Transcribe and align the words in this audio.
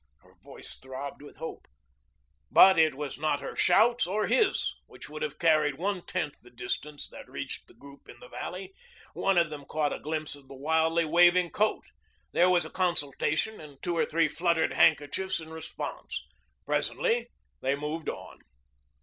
Her 0.23 0.33
voice 0.41 0.79
throbbed 0.79 1.21
with 1.21 1.35
hope. 1.35 1.67
But 2.49 2.79
it 2.79 2.95
was 2.95 3.19
not 3.19 3.39
her 3.39 3.55
shouts 3.55 4.07
or 4.07 4.25
his, 4.25 4.73
which 4.87 5.09
would 5.11 5.21
not 5.21 5.29
have 5.33 5.37
carried 5.37 5.77
one 5.77 6.03
tenth 6.03 6.41
the 6.41 6.49
distance, 6.49 7.07
that 7.09 7.29
reached 7.29 7.67
the 7.67 7.75
group 7.75 8.09
in 8.09 8.19
the 8.19 8.27
valley. 8.27 8.73
One 9.13 9.37
of 9.37 9.51
them 9.51 9.63
caught 9.63 9.93
a 9.93 9.99
glimpse 9.99 10.33
of 10.33 10.47
the 10.47 10.55
wildly 10.55 11.05
waving 11.05 11.51
coat. 11.51 11.83
There 12.31 12.49
was 12.49 12.65
a 12.65 12.71
consultation 12.71 13.59
and 13.61 13.77
two 13.83 13.95
or 13.95 14.07
three 14.07 14.27
fluttered 14.27 14.73
handkerchiefs 14.73 15.39
in 15.39 15.49
response. 15.51 16.23
Presently 16.65 17.27
they 17.61 17.75
moved 17.75 18.09
on. 18.09 18.39